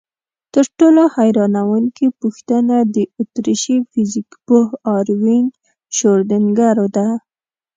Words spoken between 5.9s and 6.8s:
شرودینګر